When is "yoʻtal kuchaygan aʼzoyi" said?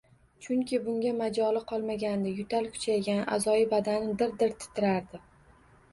2.39-3.71